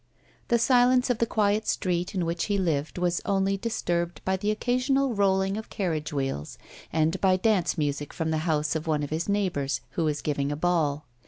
[0.47, 4.49] The silence of the quiet street in which he lived was only disturbed by the
[4.49, 6.57] occasional rolling of carriage wheels,
[6.91, 10.51] and by dance music from the house of one of his neighbours who was giving
[10.51, 11.05] a ball.